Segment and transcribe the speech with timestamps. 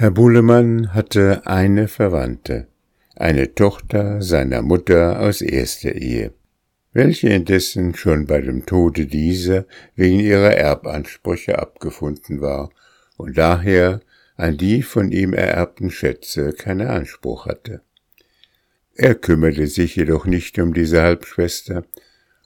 [0.00, 2.68] Herr Buhlemann hatte eine Verwandte,
[3.16, 6.32] eine Tochter seiner Mutter aus erster Ehe,
[6.92, 9.66] welche indessen schon bei dem Tode dieser
[9.96, 12.70] wegen ihrer Erbansprüche abgefunden war
[13.16, 13.98] und daher
[14.36, 17.80] an die von ihm ererbten Schätze keinen Anspruch hatte.
[18.94, 21.82] Er kümmerte sich jedoch nicht um diese Halbschwester,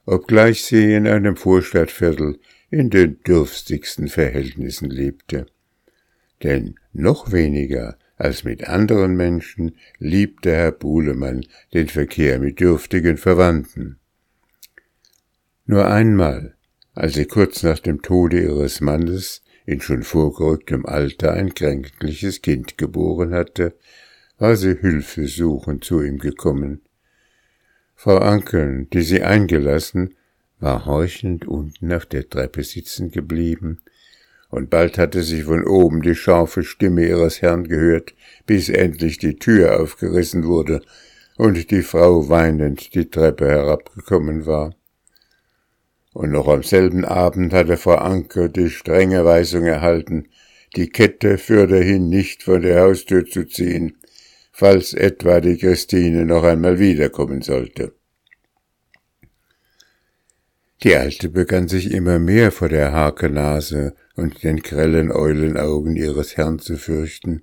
[0.06, 2.38] obgleich sie in einem Vorstadtviertel
[2.70, 5.44] in den dürfstigsten Verhältnissen lebte.
[6.42, 11.44] Denn noch weniger als mit anderen Menschen liebte Herr Buhlemann
[11.74, 13.98] den Verkehr mit dürftigen Verwandten.
[15.66, 16.54] Nur einmal,
[16.94, 22.76] als sie kurz nach dem Tode ihres Mannes in schon vorgerücktem Alter ein kränkliches Kind
[22.78, 23.74] geboren hatte,
[24.38, 26.82] war sie hilfesuchend zu ihm gekommen.
[27.94, 30.14] Frau Ankeln, die sie eingelassen,
[30.58, 33.80] war horchend unten auf der Treppe sitzen geblieben,
[34.52, 38.14] und bald hatte sie von oben die scharfe Stimme ihres Herrn gehört,
[38.46, 40.82] bis endlich die Tür aufgerissen wurde
[41.38, 44.74] und die Frau weinend die Treppe herabgekommen war.
[46.12, 50.28] Und noch am selben Abend hatte Frau Anker die strenge Weisung erhalten,
[50.76, 53.96] die Kette fürderhin nicht von der Haustür zu ziehen,
[54.52, 57.94] falls etwa die Christine noch einmal wiederkommen sollte.
[60.82, 66.58] Die Alte begann sich immer mehr vor der Hakenase und den grellen Eulenaugen ihres Herrn
[66.58, 67.42] zu fürchten.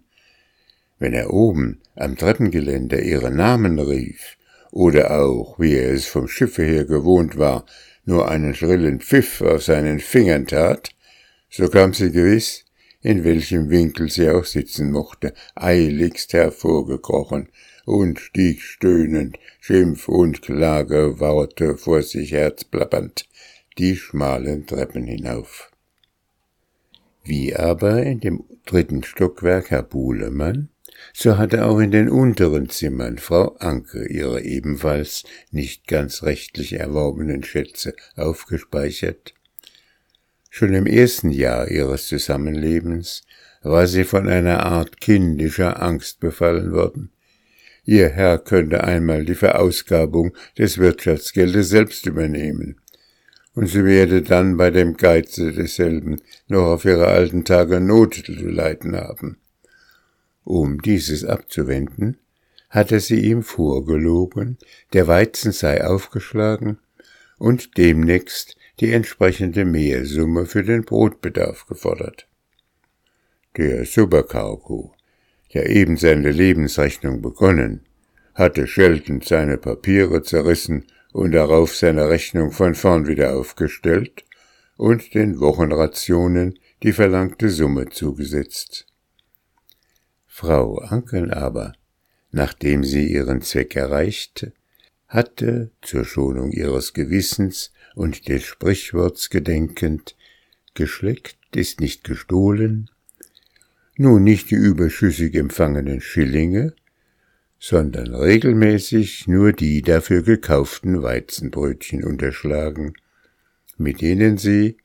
[0.98, 4.36] Wenn er oben am Treppengeländer ihren Namen rief,
[4.72, 7.66] oder auch, wie er es vom Schiffe her gewohnt war,
[8.04, 10.90] nur einen schrillen Pfiff auf seinen Fingern tat,
[11.50, 12.66] so kam sie gewiss,
[13.02, 17.48] in welchem Winkel sie auch sitzen mochte, eiligst hervorgekrochen
[17.86, 23.29] und stieg stöhnend, Schimpf und Klageworte vor sich herzplappernd
[23.80, 25.72] die schmalen Treppen hinauf.
[27.24, 30.70] Wie aber in dem dritten Stockwerk Herr Buhlemann,
[31.14, 37.44] so hatte auch in den unteren Zimmern Frau Anke ihre ebenfalls nicht ganz rechtlich erworbenen
[37.44, 39.34] Schätze aufgespeichert.
[40.50, 43.24] Schon im ersten Jahr ihres Zusammenlebens
[43.62, 47.12] war sie von einer Art kindischer Angst befallen worden.
[47.86, 52.80] Ihr Herr könnte einmal die Verausgabung des Wirtschaftsgeldes selbst übernehmen,
[53.60, 58.48] und sie werde dann bei dem Geize desselben noch auf ihre alten Tage Not zu
[58.48, 59.38] leiden haben.
[60.46, 62.16] Um dieses abzuwenden,
[62.70, 64.58] hatte sie ihm vorgelogen,
[64.94, 66.80] der Weizen sei aufgeschlagen
[67.38, 72.30] und demnächst die entsprechende Mehrsumme für den Brotbedarf gefordert.
[73.58, 74.94] Der Supercargo,
[75.54, 77.82] der eben seine Lebensrechnung begonnen,
[78.36, 84.26] hatte scheltend seine Papiere zerrissen und darauf seine Rechnung von vorn wieder aufgestellt
[84.78, 88.86] und den Wochenrationen die verlangte Summe zugesetzt.
[90.28, 91.74] Frau Anken aber,
[92.32, 94.54] nachdem sie ihren Zweck erreichte,
[95.08, 100.16] hatte, zur Schonung ihres Gewissens und des Sprichworts gedenkend,
[100.76, 102.90] geschleckt ist nicht gestohlen,
[103.98, 106.74] nun nicht die überschüssig empfangenen Schillinge,
[107.60, 112.94] sondern regelmäßig nur die dafür gekauften Weizenbrötchen unterschlagen,
[113.78, 114.78] mit denen sie,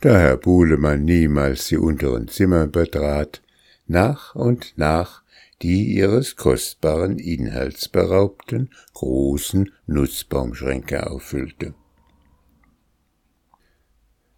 [0.00, 3.42] da Herr Buhlemann niemals die unteren Zimmer betrat,
[3.86, 5.22] nach und nach
[5.62, 11.74] die ihres kostbaren Inhalts beraubten großen Nutzbaumschränke auffüllte.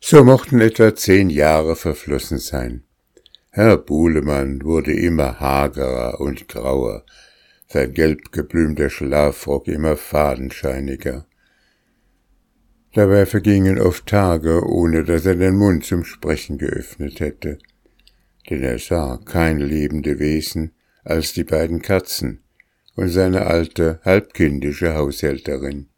[0.01, 2.83] So mochten etwa zehn Jahre verflossen sein.
[3.51, 7.05] Herr Buhlemann wurde immer hagerer und grauer,
[7.73, 11.27] sein gelb geblümter Schlafrock immer fadenscheiniger.
[12.95, 17.59] Dabei vergingen oft Tage, ohne dass er den Mund zum Sprechen geöffnet hätte,
[18.51, 20.73] denn er sah kein lebende Wesen
[21.03, 22.43] als die beiden Katzen
[22.95, 25.89] und seine alte, halbkindische Haushälterin.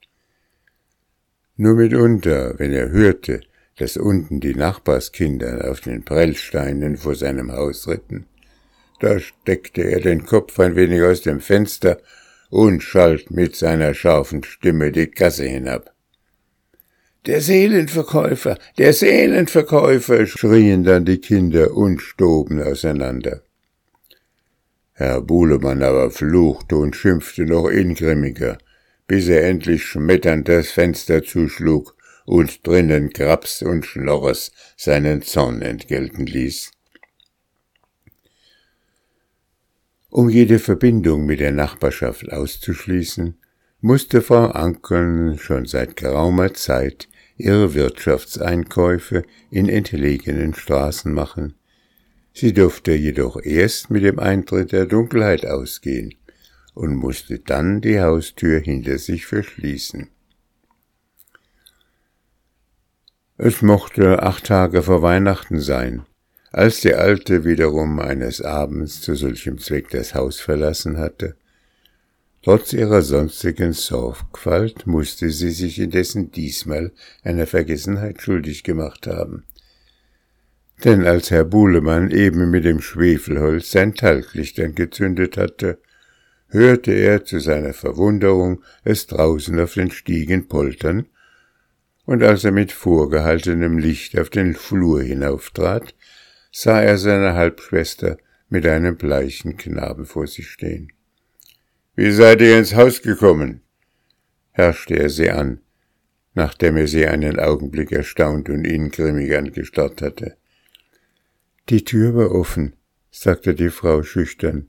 [1.57, 3.41] Nur mitunter, wenn er hörte,
[3.77, 8.27] dass unten die Nachbarskinder auf den Prellsteinen vor seinem Haus ritten,
[9.05, 11.99] da steckte er den Kopf ein wenig aus dem Fenster
[12.49, 15.93] und schalt mit seiner scharfen Stimme die Gasse hinab.
[17.27, 23.43] Der Seelenverkäufer, der Seelenverkäufer, schrien dann die Kinder und stoben auseinander.
[24.93, 28.57] Herr Buhlemann aber fluchte und schimpfte noch ingrimmiger,
[29.07, 36.25] bis er endlich schmetternd das Fenster zuschlug und drinnen Grabs und Schnorres seinen Zorn entgelten
[36.25, 36.71] ließ.
[40.15, 43.37] Um jede Verbindung mit der Nachbarschaft auszuschließen,
[43.81, 51.55] musste Frau Ankeln schon seit geraumer Zeit ihre Wirtschaftseinkäufe in entlegenen Straßen machen,
[52.37, 56.15] Sie durfte jedoch erst mit dem Eintritt der Dunkelheit ausgehen
[56.75, 60.09] und musste dann die Haustür hinter sich verschließen.
[63.37, 66.03] Es mochte acht Tage vor Weihnachten sein,
[66.55, 71.35] als die Alte wiederum eines Abends zu solchem Zweck das Haus verlassen hatte.
[72.45, 76.93] Trotz ihrer sonstigen Sorgfalt musste sie sich indessen diesmal
[77.25, 79.43] einer Vergessenheit schuldig gemacht haben.
[80.85, 85.79] Denn als Herr Buhlemann eben mit dem Schwefelholz sein Talglicht angezündet hatte,
[86.47, 91.07] hörte er zu seiner Verwunderung es draußen auf den Stiegen poltern
[92.07, 95.95] und als er mit vorgehaltenem Licht auf den Flur hinauftrat,
[96.57, 98.17] sah er seine Halbschwester
[98.49, 100.93] mit einem bleichen Knaben vor sich stehen.
[101.97, 103.63] Wie seid ihr ins Haus gekommen?
[104.53, 105.63] herrschte er sie an,
[106.35, 110.37] nachdem er sie einen Augenblick erstaunt und ingrimmig angestarrt hatte.
[111.71, 112.77] Die Tür war offen,
[113.11, 114.69] sagte die Frau schüchtern.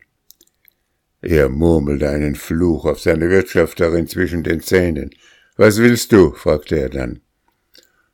[1.22, 5.12] Er murmelte einen Fluch auf seine Wirtschafterin zwischen den Zähnen.
[5.56, 6.32] Was willst du?
[6.32, 7.20] fragte er dann.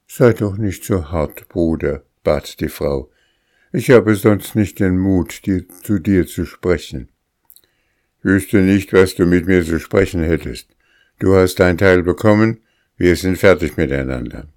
[0.07, 3.10] Sei doch nicht so hart, Bruder, bat die Frau.
[3.73, 7.09] Ich habe sonst nicht den Mut, dir, zu dir zu sprechen.
[8.21, 10.67] Wüsste nicht, was du mit mir zu sprechen hättest.
[11.19, 12.59] Du hast dein Teil bekommen,
[12.97, 14.47] wir sind fertig miteinander.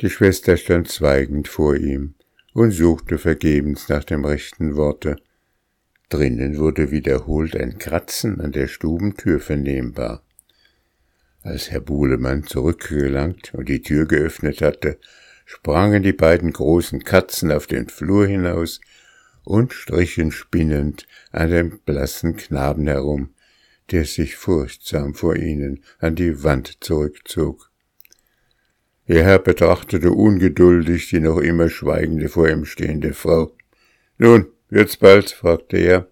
[0.00, 2.14] Die Schwester stand schweigend vor ihm
[2.54, 5.16] und suchte vergebens nach dem rechten Worte.
[6.08, 10.22] Drinnen wurde wiederholt ein Kratzen an der Stubentür vernehmbar.
[11.42, 14.98] Als Herr Buhlemann zurückgelangt und die Tür geöffnet hatte,
[15.44, 18.80] sprangen die beiden großen Katzen auf den Flur hinaus
[19.44, 23.34] und strichen spinnend an dem blassen Knaben herum,
[23.90, 27.70] der sich furchtsam vor ihnen an die Wand zurückzog.
[29.06, 33.54] Ihr Herr betrachtete ungeduldig die noch immer schweigende vor ihm stehende Frau.
[34.16, 35.30] Nun, wird's bald?
[35.30, 36.08] fragte er.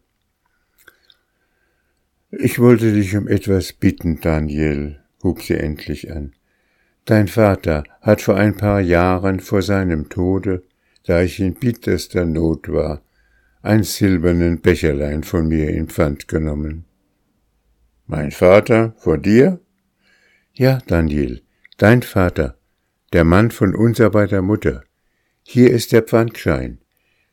[2.31, 6.35] Ich wollte dich um etwas bitten, Daniel, hub sie endlich an.
[7.05, 10.63] Dein Vater hat vor ein paar Jahren vor seinem Tode,
[11.05, 13.03] da ich in bitterster Not war,
[13.61, 16.85] ein silbernen Becherlein von mir in Pfand genommen.
[18.07, 19.61] Mein Vater vor dir?
[20.53, 21.43] Ja, Daniel,
[21.77, 22.57] dein Vater,
[23.13, 24.85] der Mann von unser beider Mutter.
[25.43, 26.79] Hier ist der Pfandschein.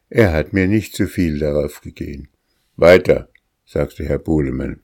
[0.10, 2.30] Er hat mir nicht zu viel darauf gegeben.
[2.75, 3.30] Weiter,
[3.66, 4.81] sagte Herr Buhlemann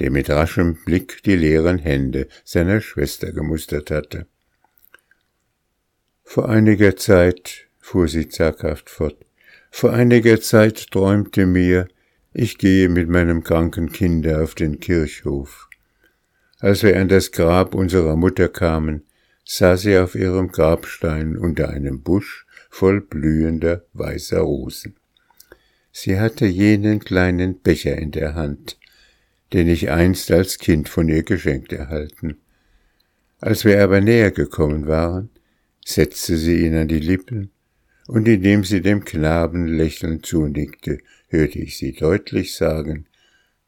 [0.00, 4.26] der mit raschem Blick die leeren Hände seiner Schwester gemustert hatte.
[6.24, 9.16] Vor einiger Zeit, fuhr sie zaghaft fort,
[9.70, 11.88] vor einiger Zeit träumte mir,
[12.32, 15.68] ich gehe mit meinem kranken Kinde auf den Kirchhof.
[16.60, 19.04] Als wir an das Grab unserer Mutter kamen,
[19.44, 24.94] sah sie auf ihrem Grabstein unter einem Busch voll blühender weißer Rosen.
[25.92, 28.78] Sie hatte jenen kleinen Becher in der Hand,
[29.52, 32.36] den ich einst als Kind von ihr geschenkt erhalten.
[33.40, 35.30] Als wir aber näher gekommen waren,
[35.84, 37.50] setzte sie ihn an die Lippen,
[38.06, 40.98] und indem sie dem Knaben lächelnd zunickte,
[41.28, 43.06] hörte ich sie deutlich sagen,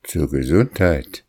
[0.02, 1.24] zur Gesundheit.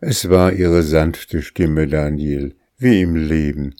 [0.00, 3.76] Es war ihre sanfte Stimme, Daniel, wie im Leben,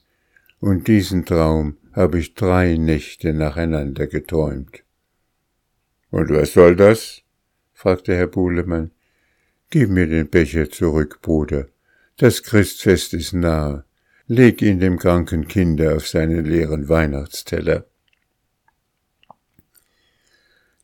[0.61, 4.85] und diesen Traum habe ich drei Nächte nacheinander geträumt.
[6.11, 7.24] Und was soll das?
[7.85, 8.93] Fragte Herr Buhlemann.
[9.69, 11.67] Gib mir den Becher zurück, Bruder.
[12.17, 13.85] Das Christfest ist nahe.
[14.27, 17.85] Leg ihn dem kranken Kinder auf seinen leeren Weihnachtsteller.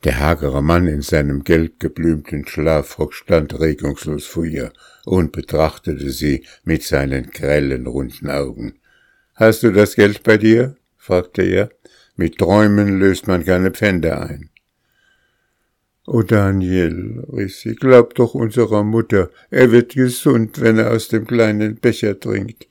[0.04, 4.70] Der hagere Mann in seinem gelb geblümten Schlafrock stand regungslos vor ihr
[5.06, 8.74] und betrachtete sie mit seinen grellen, runden Augen.
[9.36, 10.76] Hast du das Geld bei dir?
[10.98, 11.70] fragte er.
[12.16, 14.49] Mit Träumen löst man keine Pfände ein.
[16.12, 21.24] O Daniel, rief sie, glaub doch unserer Mutter, er wird gesund, wenn er aus dem
[21.24, 22.66] kleinen Becher trinkt.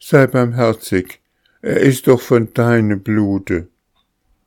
[0.00, 1.20] Sei barmherzig,
[1.62, 3.68] er ist doch von deinem Blute.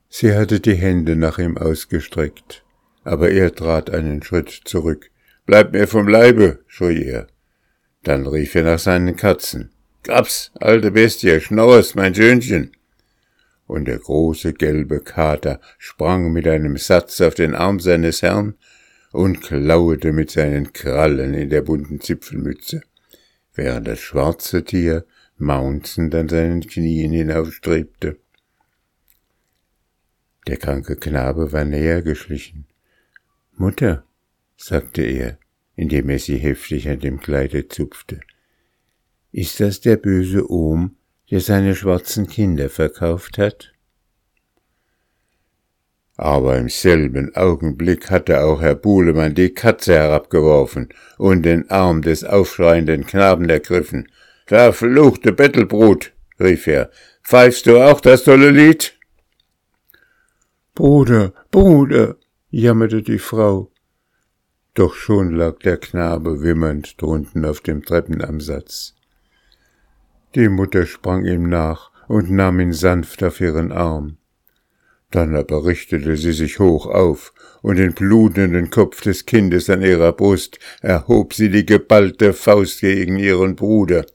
[0.09, 2.65] Sie hatte die Hände nach ihm ausgestreckt,
[3.05, 5.09] aber er trat einen Schritt zurück.
[5.45, 7.27] Bleib mir vom Leibe, schrie er.
[8.03, 9.69] Dann rief er nach seinen Katzen.
[10.03, 12.71] Gaps, alte Bestie, schnauerst, mein Söhnchen
[13.67, 18.55] und der große gelbe Kater sprang mit einem Satz auf den Arm seines Herrn
[19.11, 22.81] und klauete mit seinen Krallen in der bunten Zipfelmütze,
[23.53, 25.05] während das schwarze Tier
[25.37, 28.17] maunzend an seinen Knien hinaufstrebte.
[30.47, 32.65] Der kranke Knabe war näher geschlichen.
[33.53, 34.05] Mutter,
[34.55, 35.37] sagte er,
[35.75, 38.21] indem er sie heftig an dem Kleide zupfte,
[39.31, 40.96] ist das der böse Ohm,
[41.29, 43.73] der seine schwarzen Kinder verkauft hat?
[46.17, 52.23] Aber im selben Augenblick hatte auch Herr Buhlemann die Katze herabgeworfen und den Arm des
[52.23, 54.09] aufschreienden Knaben ergriffen.
[54.47, 56.89] Verfluchte Bettelbrut, rief er,
[57.23, 58.97] pfeifst du auch das tolle Lied?
[60.73, 62.15] Bruder, Bruder,
[62.49, 63.71] jammerte die Frau.
[64.73, 68.96] Doch schon lag der Knabe wimmernd drunten auf dem Treppenamsatz.
[70.37, 74.17] Die Mutter sprang ihm nach und nahm ihn sanft auf ihren Arm.
[75.09, 80.13] Dann aber richtete sie sich hoch auf, und den blutenden Kopf des Kindes an ihrer
[80.13, 84.05] Brust erhob sie die geballte Faust gegen ihren Bruder,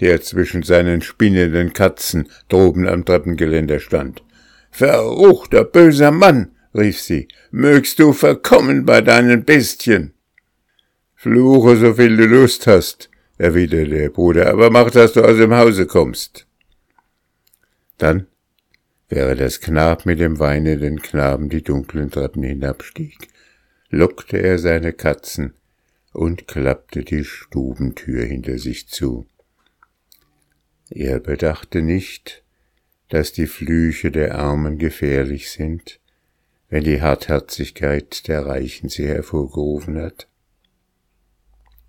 [0.00, 4.22] der zwischen seinen spinnenden Katzen droben am Treppengeländer stand.
[4.70, 10.14] Verruchter böser Mann, rief sie, mögst du verkommen bei deinen Bestien.
[11.14, 15.54] Fluche, so viel du Lust hast, erwiderte der Bruder, aber mach, dass du aus dem
[15.54, 16.46] Hause kommst.
[17.98, 18.26] Dann
[19.08, 23.28] wäre das Knab mit dem weinenden Knaben die dunklen Treppen hinabstieg,
[23.90, 25.54] lockte er seine Katzen
[26.12, 29.26] und klappte die Stubentür hinter sich zu.
[30.90, 32.42] Er bedachte nicht,
[33.08, 36.00] dass die Flüche der Armen gefährlich sind,
[36.68, 40.26] wenn die Hartherzigkeit der Reichen sie hervorgerufen hat.